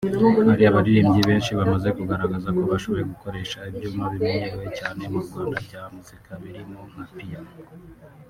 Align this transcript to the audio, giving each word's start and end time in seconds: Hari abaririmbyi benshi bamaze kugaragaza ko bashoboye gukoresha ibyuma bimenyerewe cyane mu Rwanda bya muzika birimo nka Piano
Hari 0.49 0.63
abaririmbyi 0.69 1.21
benshi 1.29 1.51
bamaze 1.59 1.89
kugaragaza 1.97 2.47
ko 2.57 2.61
bashoboye 2.71 3.03
gukoresha 3.11 3.57
ibyuma 3.69 4.03
bimenyerewe 4.11 4.65
cyane 4.79 5.01
mu 5.11 5.19
Rwanda 5.25 5.57
bya 5.67 5.83
muzika 5.93 6.31
birimo 6.41 6.79
nka 6.91 7.05
Piano 7.15 7.51